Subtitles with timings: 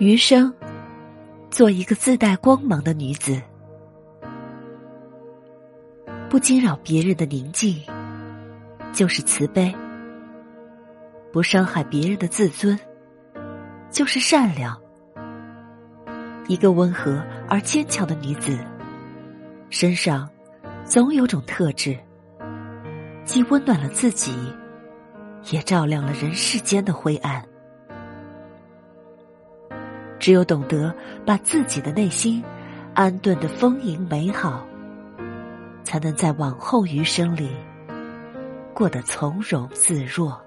[0.00, 0.54] 余生，
[1.50, 3.42] 做一个自带光芒的女子，
[6.30, 7.82] 不惊扰别人的宁静，
[8.92, 9.74] 就是慈悲；
[11.32, 12.78] 不伤害别人的自尊，
[13.90, 14.80] 就是善良。
[16.46, 18.56] 一个温和而坚强的女子，
[19.68, 20.30] 身上
[20.84, 21.98] 总有种特质，
[23.24, 24.32] 既温暖了自己，
[25.50, 27.44] 也照亮了人世间的灰暗。
[30.28, 32.44] 只有懂得把自己的内心
[32.92, 34.62] 安顿的丰盈美好，
[35.82, 37.48] 才能在往后余生里
[38.74, 40.38] 过得从容自若。